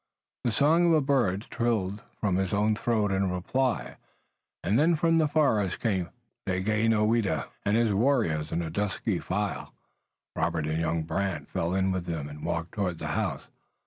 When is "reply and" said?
3.29-4.79